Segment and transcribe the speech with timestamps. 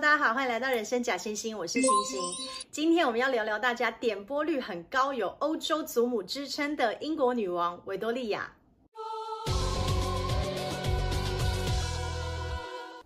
[0.00, 2.20] 家好，欢迎来到人生假星星，我是星星。
[2.68, 8.52] 今天我们要聊聊大家点播率很高、有欧洲祖母之称的英国女王维多利亚。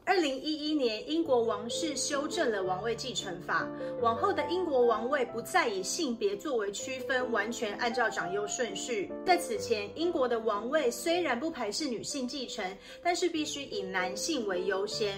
[0.09, 3.69] 二零一一年，英国王室修正了王位继承法，
[4.01, 9.13] 往后的英国王位不再以性别作为区分，完全按照长幼顺序。
[9.27, 12.65] 在此前，英国的王位虽然不排斥女性继承，
[13.03, 15.15] 但是必须以男性为优先。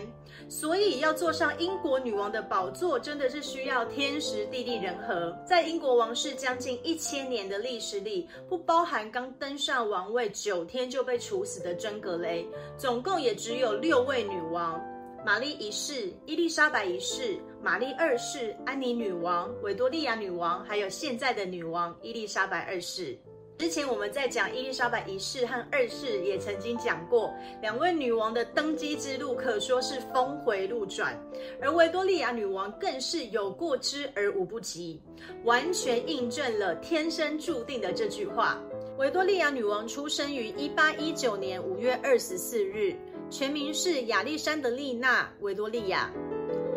[0.48, 5.32] 所以要坐上英国女王的宝座，真的是需要天时地利人和。
[5.46, 12.44] 在英国王室将近一千年的历史里，不包含刚登上王位九天就被处死的真格雷，
[12.76, 14.79] 总共也只有六位女王。
[15.22, 23.16] 玛丽一世、伊丽莎白一世、玛丽二世、安妮女王、维多利亚女王，还有现在的女王伊丽莎白二世。
[23.58, 27.30] 之前我们在讲伊丽莎白一世和二世，也曾经讲过，
[27.60, 31.14] 两位女王的登基之路可说是峰回路转，
[31.60, 35.02] 而维多利亚女王更是有过之而无不及，
[35.44, 38.58] 完全印证了天生注定的这句话。
[38.96, 42.96] 维多利亚女王出生于一八一九年五月二十四日。
[43.30, 46.10] 全名是亚历山德丽娜·维多利亚。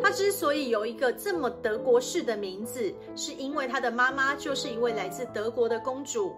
[0.02, 6.36] 她之所以有一个这么德国式的名字，是因为她的妈妈就是一位来自德国的公主。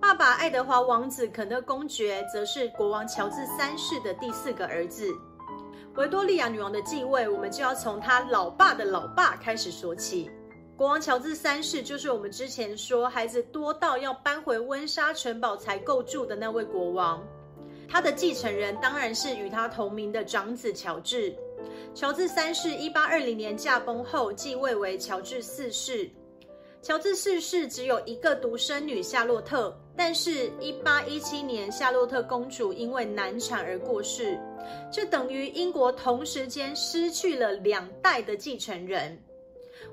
[0.00, 5.08] 爸爸爱德华王子肯特公爵则是国王乔治三世的第四个儿子。
[5.94, 10.28] 维多利亚女王的继位，我们就要从她老爸的老爸开始说起。
[10.76, 17.22] 国王乔治三世就是我们之前说孩子多到要搬回温莎城堡才够住的那位国王。
[17.94, 21.32] 他的继承人当然是与他同名的长子乔治。
[21.94, 26.10] 乔治三世一八二零年驾崩后继位为乔治四世。
[26.82, 34.36] 乔治四世只有一个独生女夏洛特，但是，一八一七年夏洛特公主因为难产而过世，
[34.90, 39.16] 这等于英国同时间失去了两代的继承人。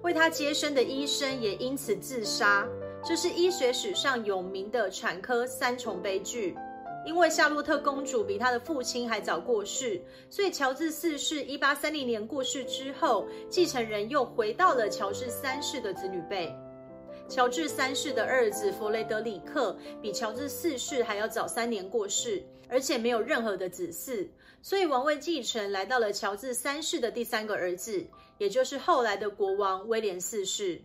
[0.02, 2.68] 为她接生的医生也因此自杀，
[3.06, 6.58] 这是医学史上有名的产科三重悲剧。
[7.06, 16.56] 因为夏洛特公主比她的父亲还早过世，所以乔治四世一八三零年过世之后，继承人又回到了乔治三世的子女辈。
[17.28, 24.28] 乔治三世的儿子弗雷德里克比乔治四世还要早三年过世，而且没有任何的子嗣，
[24.62, 28.06] 所以王位继承来到了乔治三世的第三个儿子，
[28.38, 30.82] 也就是后来的国王威廉四世。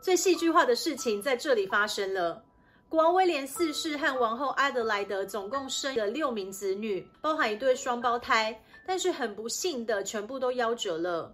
[0.00, 2.44] 最戏剧化的事情在这里发生了。
[2.88, 11.30] 国王威廉四世和王后阿德莱德总共生了六名子女，包含一对双胞胎，但是很不幸的，全部都夭折了。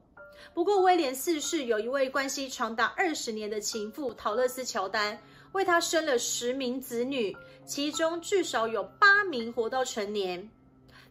[0.53, 5.17] 不过，威廉四世有一位关系长达二十年的情妇陶乐丝乔丹，
[5.53, 7.35] 为他生了十名子女，
[7.65, 10.51] 其中至少有八名活到成年。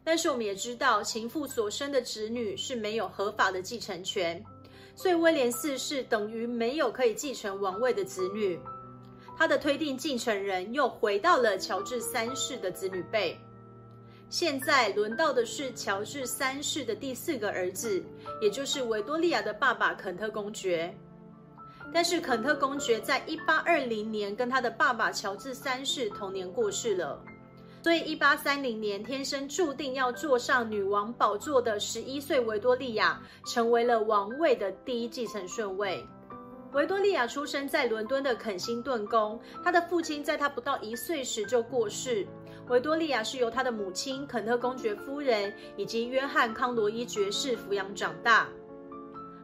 [0.04, 4.44] 但是，我们也知道，情妇所生的子女是没有合法的继承权，
[4.94, 8.60] 所以威廉四世等于没有可以继承王位的子女。
[9.44, 13.38] 他的推定继承人又回到了乔治三世的子女辈。
[14.30, 18.02] 现在轮到的是乔治三世的第四个儿子，
[18.42, 20.96] 也就是维多利亚的爸爸肯特公爵。
[21.94, 27.22] 但是肯特公爵在一八二零年跟他的爸爸乔治三世同年过世了，
[27.84, 36.02] 所以一八三零年天生注定要坐上女王宝座的十一岁维多利亚，成为了王位的第一继承顺位。
[36.74, 42.26] 维多利亚出生在伦敦的肯辛顿宫，她的父亲在她不到一岁时就过世。
[42.68, 48.48] 维多利亚是由她的母亲肯特公爵夫人以及约翰康罗伊爵士抚养长大。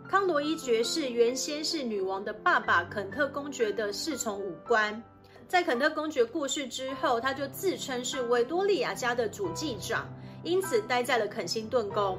[0.09, 4.99] 康罗伊爵士原先是女王的爸爸肯特公爵的侍从武官，
[5.47, 10.09] 在肯特公爵过世之后，他就自称是维多利亚家的主祭长，
[10.43, 12.17] 因此待在了肯辛顿宫。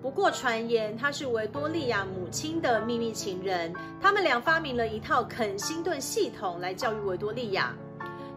[0.00, 7.74] 不过传言他是维多利亚母亲的秘密情人，他们俩发明了一套肯辛顿系统来教育维多利亚。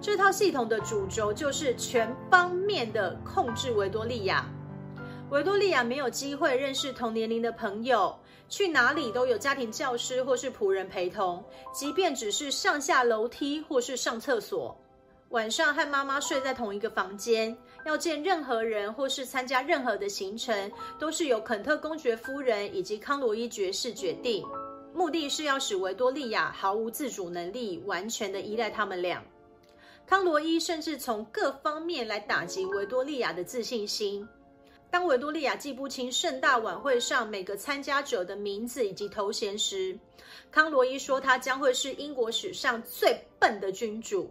[0.01, 4.43] 这套系统的主轴就是全方面的控制维多利亚。
[5.29, 8.13] 维多利亚没有机会认识同年龄的朋友，
[8.49, 14.75] 去哪里都有家庭教师或是仆人陪同，即便只是上下楼梯或是上厕所。
[15.31, 17.55] 晚上和妈妈睡在同一个房间，
[17.85, 20.69] 要见任何人或是参加任何的行程，
[20.99, 24.45] 都是由肯特公爵夫人以及康罗伊爵士决定。
[24.93, 29.23] 目的是要使维多利亚毫无自主能力，完全的依赖他们俩。
[30.05, 34.27] 康罗伊甚至从各方面来打击维多利亚的自信心。
[34.89, 39.97] 当维多利亚记不清盛大晚会上每个参加者的名字以及头衔时，
[40.51, 44.29] 康罗伊说他将会是英国史上最笨的君主。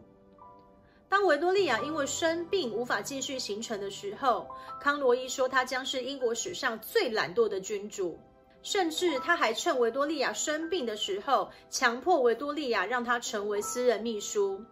[1.11, 4.49] 当维多利亚因为生病无法继续行程的时候，
[4.81, 8.17] 康罗伊说他将是英国史上最懒惰的君主。
[8.63, 14.65] 甚至他还趁维多利亚生病的时候，强迫维多利亚让他成为私人秘书。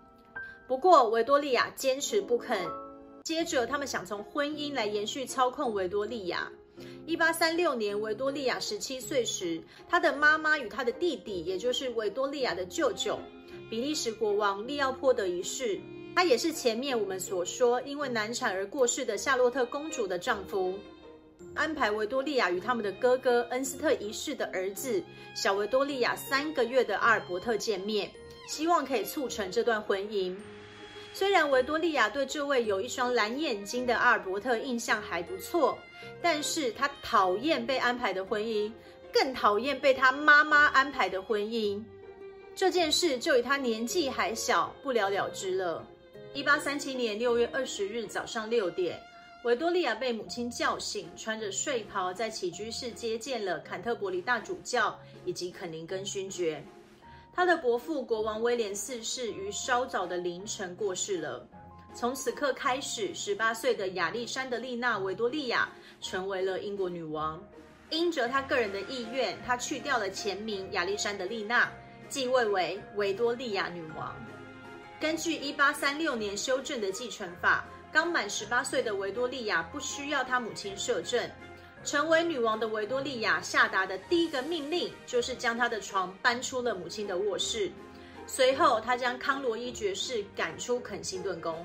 [0.69, 2.70] 不过维多利亚坚持不肯。
[3.25, 6.52] 接着，他们想从婚姻来延续操控维多利亚。
[7.05, 13.19] 一八三六年，维多利亚十七岁时，她的妈妈与她的弟弟，也就是维多利亚的舅舅，
[13.69, 15.81] 比利时国王利奥波德一世，
[16.18, 20.76] 他也是前面我们所说因为难产而过世的夏洛特公主的丈夫，
[21.54, 25.00] 安排维多利亚与他们的哥哥恩斯特一世的儿子
[25.32, 28.10] 小维多利亚三个月的阿尔伯特见面，
[28.48, 30.34] 希望可以促成这段婚姻。
[31.12, 35.78] 虽然维多利亚对这位有一双蓝眼睛的阿尔伯特印象还不错，
[36.20, 38.72] 但是她讨厌被安排的婚姻，
[39.12, 41.80] 更讨厌被她妈妈安排的婚姻。
[42.56, 45.86] 这件事就以她年纪还小，不了了之了。
[46.34, 49.00] 一八三七年六月二十日早上六点，
[49.44, 56.62] 维多利亚被母亲叫醒，穿着睡袍在起居室接见了坎特伯里大主教以及肯宁根勋爵。
[57.34, 61.48] 他的伯父国王威廉四世于稍早的凌晨过世了。
[61.94, 65.69] 从此刻开始，十八岁的亚历山德丽娜·维多利亚
[66.00, 67.42] 成为了英国女王。
[67.90, 71.72] 因着她个人的意愿，她去掉了前名亚历山德丽娜，
[72.08, 74.14] 继位为维多利亚女王。
[75.00, 81.30] 根据一八三六年修正的继承法，刚满十八岁的维多利亚不需要她母亲摄政。
[81.84, 87.70] 成为女王的维多利亚下达的第一个命令，就是将她的床搬出了母亲的卧室。
[88.26, 91.64] 随后，她将康罗伊爵士赶出肯辛顿宫。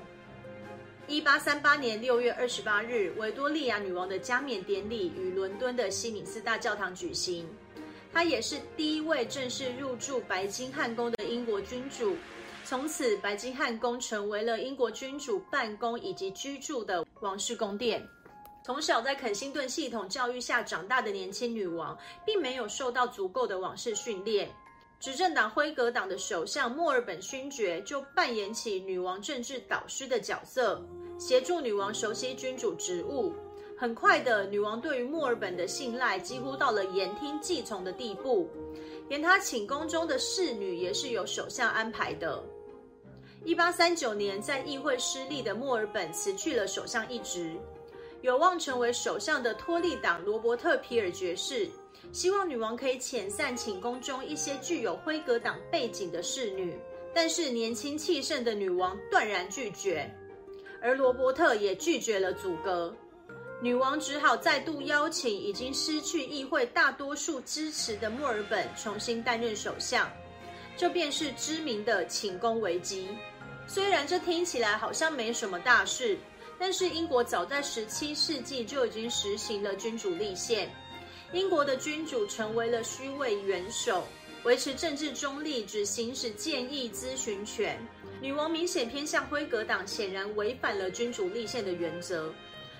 [1.08, 7.48] 一八三八年六月二十八日，维多利亚女王的加冕典礼于伦敦的西敏寺大教堂举行。
[8.12, 12.16] 她也是第一位正式入住白金汉宫的英国君主。
[12.64, 18.02] 从此，白金汉宫成为了英国君主办公以及居住的王室宫殿。
[18.64, 24.50] 从小在肯辛顿系统教育下长大的年轻女王，并没有受到足够的王室训练。
[24.98, 30.82] 执政党辉格党的首相墨尔本勋爵就扮演起女王政治导师的角色，
[31.18, 33.34] 协助女王熟悉君主职务。
[33.76, 38.48] 很快的，女王对于墨尔本的信赖几乎到了言听计从的地步，
[39.10, 42.42] 连她寝宫中的侍女也是由首相安排的。
[43.44, 47.54] 一八三九年，在议会失利的墨尔本辞去了首相一职。
[48.22, 51.68] 有望成为首相的托利党罗伯特·皮尔爵士，
[52.10, 56.74] 希望女王可以遣散寝宫中一些具有辉格党背景的侍女，
[57.12, 60.10] 但是年轻气盛的女王断然拒绝，
[60.80, 62.96] 而罗伯特也拒绝了阻隔，
[63.60, 70.10] 女王只好再度邀请已经失去议会大多数支持的墨尔本重新担任首相，
[70.78, 73.08] 这便是知名的寝宫危机。
[73.66, 76.18] 虽然这听起来好像没什么大事。
[76.56, 80.70] 但是英国早在十七世纪就已经实行了君主立宪，
[81.32, 84.06] 英国的君主成为了虚位元首，
[84.44, 87.76] 维持政治中立，只行使建议咨询权。
[88.20, 92.32] 女王明显偏向辉格党，显然违反了君主立宪的原则。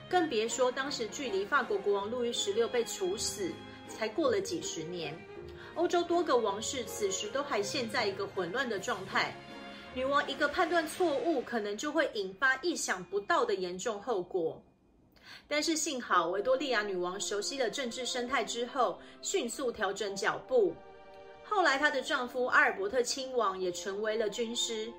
[0.09, 3.51] 更别说当时距离法国国王路易十六被处死
[3.89, 5.13] 才过了几十年，
[5.75, 9.35] 欧洲多个王室此时都还陷在一个混乱的状态。
[9.95, 14.61] 女王一个判断错误，可能就会引发意想不到的严重后果。
[15.47, 20.75] 但是幸好，维多利亚女王熟悉了政治生态之后，迅速调整脚步。
[21.45, 24.93] 后来，她的丈夫阿尔伯特亲王也成为了军师。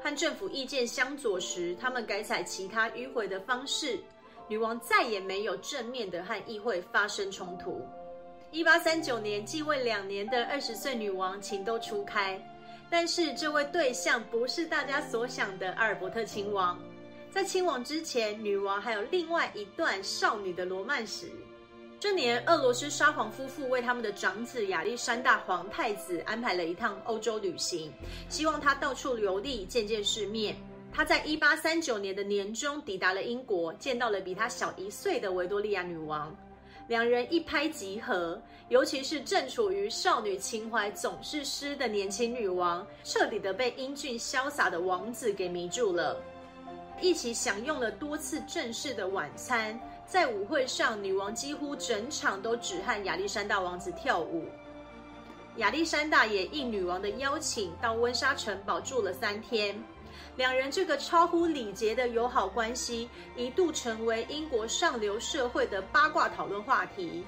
[0.00, 3.98] 和政府意见相左时，他们改采其他迂回的方式。
[4.46, 7.84] 女王再也没有正面的和议会发生冲突。
[8.52, 12.40] 一八三九年，继位两年的二十岁女王情窦初开。
[12.88, 16.78] 但是这位对象不是大家所想的阿尔伯特亲王，
[17.30, 21.30] 在亲王之前，女王还有另外一段少女的罗曼史。
[21.98, 27.92] 这年，俄罗斯沙皇夫妇为他们的长子亚历山大皇太子安排了一趟欧洲旅行，
[28.28, 30.54] 希望他到处游历，见见世面。
[30.92, 36.34] 他在一八三九年的年中抵达了英国，见到了比他小一岁的维多利亚女王。
[36.88, 46.16] 两人一拍即合，尤其是正处于少女情怀总是诗的年轻女王，彻底的被英俊潇洒的王子给迷住了。
[47.00, 54.44] 一起享用了多次正式的晚餐，在舞会上，女王几乎整场都只和亚历山大王子跳舞。
[55.56, 59.76] 亚历山大也应女王的邀请，到温莎城堡住了三天。
[60.36, 67.24] 两人这个超乎礼节的友好关系，一度成为英国上流社会的八卦讨论话题。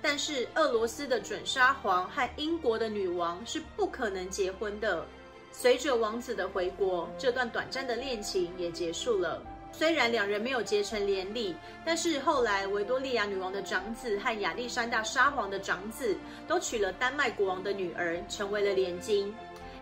[0.00, 5.06] 但是，俄罗斯的准沙皇和英国的女王是不可能结婚的。
[5.52, 9.40] 随着王子的回国，这段短暂的恋情也结束了。
[9.70, 16.16] 虽然两人没有结成连理，但是后来维多利亚女王的长子和亚历山大沙皇的长子
[16.48, 19.32] 都娶了丹麦国王的女儿，成为了连襟。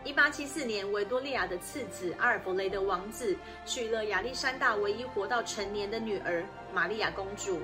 [0.03, 6.43] 一八七四年，维多利亚的次子阿尔弗雷德王子娶了亚历山大唯一活到成年的女儿
[6.73, 7.61] 玛利亚公主。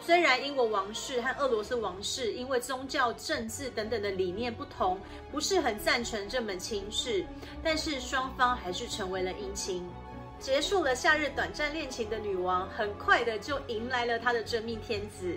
[0.00, 4.98] 虽然英国王室和俄罗斯王室因为宗教、政治等等的理念不同，
[5.30, 7.24] 不是很赞成这门亲事，
[7.62, 9.86] 但是双方还是成为了姻亲。
[10.40, 15.36] 结束了夏日短暂恋情的女王，很快的就迎来了她的真命天子。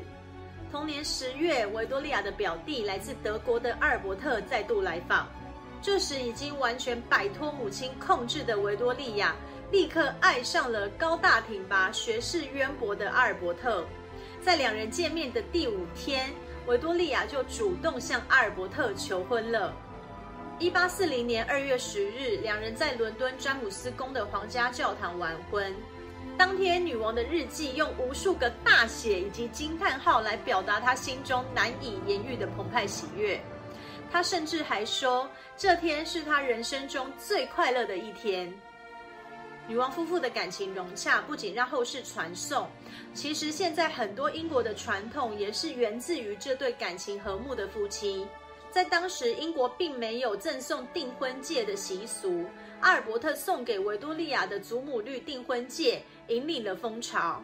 [0.71, 5.27] 同年十月，维多利亚的表弟来自德国的阿尔伯特再度来访，
[5.83, 9.35] 这时已经完全摆脱母亲控制的维多利亚，
[9.69, 13.83] 立刻爱上了高大挺拔、学识渊博的阿尔伯特。
[14.41, 16.33] 在两人见面的第五天，
[16.67, 19.73] 维多利亚就主动向阿尔伯特求婚了。
[20.57, 25.75] 一八四零年二月十日，两人在伦敦詹姆斯宫的皇家教堂完婚。
[26.37, 33.37] 当天，女王的日记用无数个大写以及惊叹号来表达她心中难以言喻的澎湃喜悦。
[34.13, 35.27] 他甚至还说，
[35.58, 38.53] 这天是他人生中最快乐的一天。
[39.67, 42.70] 女王夫妇的感情融洽，不仅让后世传颂，
[43.15, 48.27] 其实现在很多英国的传统也是源自于这对感情和睦的夫妻。
[48.70, 52.46] 在当时，英国并没有赠送订婚戒的习俗，
[52.82, 57.41] 阿尔伯特送给维多利亚的祖母绿订婚戒引领了风潮。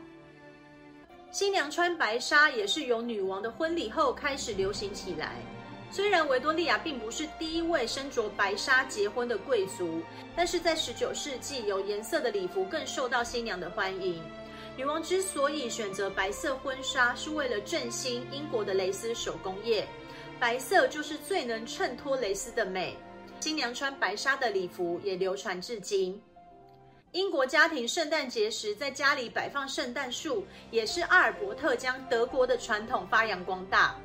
[1.32, 5.38] 新娘穿白纱也是由女王的婚礼后开始流行起来。
[5.92, 10.02] 虽然维多利亚并不是第一位身着白纱结婚的贵族，
[10.36, 14.22] 但是在十九世纪，有颜色的礼服更受到新娘的欢迎。
[14.78, 19.88] 女王之所以选择白色婚纱，是为了振兴英国的蕾丝手工业。
[20.40, 22.96] 白色就是最能衬托蕾丝的美。
[23.42, 26.22] 新娘穿白纱的礼服也流传至今。
[27.12, 34.00] 英国家庭圣诞节时在家里摆放圣诞树，也是阿尔伯特将德国的传统发扬光大。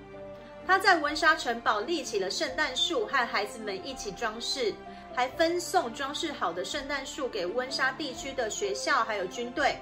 [0.66, 4.72] 他在温莎城堡立起了圣诞树，和孩子们一起装饰，
[5.14, 9.76] 还分送装饰好的圣诞树给温莎地区的学校还有军队。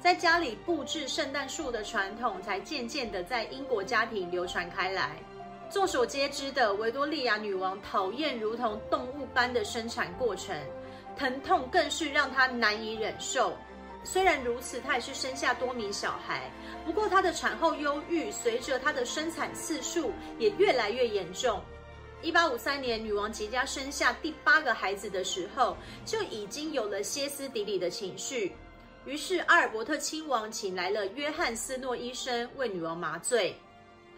[0.00, 5.16] 在家里布置圣诞树的传统，才渐渐的在英国家庭流传开来。
[5.70, 10.54] 众所皆知的，维多利亚女王讨厌如同动物般的生产过程，
[11.16, 13.56] 疼痛更是让她难以忍受。
[14.04, 16.50] 虽然如此，她也是生下多名小孩。
[16.84, 21.60] 不过，她的产后忧郁随着她的生产次数也越来越严重。
[22.22, 28.54] 一八五三年，女王即将生下第八个孩子的时候，就已经有了歇斯底里的情绪。
[29.04, 33.54] 于是，阿尔伯特亲王请来了约翰斯诺医生为女王麻醉，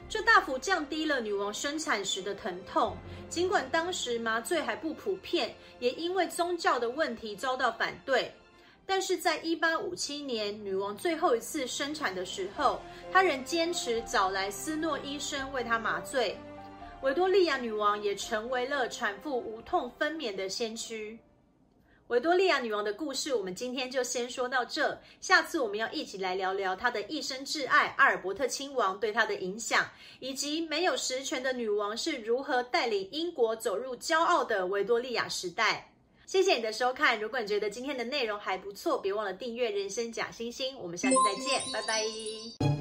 [0.09, 2.97] 这大幅降低了女王生产时的疼痛。
[3.29, 8.33] 尽管当时麻醉还不普遍，也因为宗教的问题遭到反对。
[8.87, 12.81] 但是在一八五七年，女王最后一次生产的时候，
[13.13, 16.39] 她仍坚持找来斯诺医生为她麻醉。
[17.03, 21.19] 维多利亚女王也成为了产妇无痛分娩的先驱。
[22.07, 24.97] 维多利亚女王的故事，我们今天就先说到这。
[25.21, 29.85] 下次我们要一起来聊聊她的一生挚爱阿尔伯特亲王对她的影响，
[30.21, 35.93] 以及没有实权的女王是如何带领英国走入骄傲的维多利亚时代。
[36.27, 40.77] 谢谢你的收看，如果你觉得今天的内容还不错，别忘了订阅人生假星星。
[40.79, 42.76] 我们下次再见，拜拜。